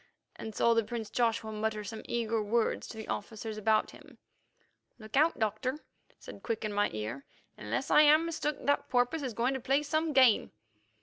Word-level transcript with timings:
and 0.35 0.55
saw 0.55 0.73
the 0.73 0.83
prince 0.83 1.11
Joshua 1.11 1.51
mutter 1.51 1.83
some 1.83 2.01
eager 2.05 2.41
words 2.41 2.87
to 2.87 2.97
the 2.97 3.07
officers 3.07 3.55
about 3.55 3.91
him. 3.91 4.17
"Look 4.97 5.15
out, 5.15 5.37
Doctor," 5.37 5.77
said 6.17 6.41
Quick 6.41 6.65
into 6.65 6.73
my 6.75 6.89
ear. 6.91 7.23
"Unless 7.55 7.91
I'm 7.91 8.25
mistook, 8.25 8.65
that 8.65 8.89
porpoise 8.89 9.21
is 9.21 9.35
going 9.35 9.53
to 9.53 9.59
play 9.59 9.83
some 9.83 10.11
game." 10.11 10.53